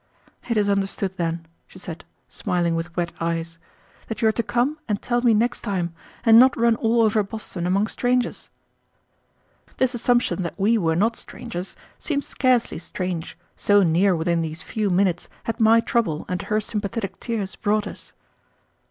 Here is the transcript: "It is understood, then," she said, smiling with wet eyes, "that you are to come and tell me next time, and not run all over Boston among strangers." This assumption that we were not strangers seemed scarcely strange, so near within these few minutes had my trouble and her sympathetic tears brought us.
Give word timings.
"It 0.49 0.57
is 0.57 0.67
understood, 0.67 1.17
then," 1.17 1.45
she 1.67 1.77
said, 1.77 2.05
smiling 2.27 2.73
with 2.73 2.95
wet 2.97 3.11
eyes, 3.19 3.59
"that 4.07 4.19
you 4.19 4.29
are 4.29 4.31
to 4.31 4.41
come 4.41 4.79
and 4.87 4.99
tell 4.99 5.21
me 5.21 5.35
next 5.35 5.61
time, 5.61 5.93
and 6.25 6.39
not 6.39 6.57
run 6.57 6.73
all 6.77 7.03
over 7.03 7.21
Boston 7.21 7.67
among 7.67 7.85
strangers." 7.85 8.49
This 9.77 9.93
assumption 9.93 10.41
that 10.41 10.59
we 10.59 10.75
were 10.75 10.95
not 10.95 11.15
strangers 11.17 11.75
seemed 11.99 12.23
scarcely 12.23 12.79
strange, 12.79 13.37
so 13.55 13.83
near 13.83 14.15
within 14.15 14.41
these 14.41 14.63
few 14.63 14.89
minutes 14.89 15.29
had 15.43 15.59
my 15.59 15.79
trouble 15.79 16.25
and 16.27 16.41
her 16.41 16.59
sympathetic 16.59 17.19
tears 17.19 17.55
brought 17.55 17.85
us. 17.85 18.11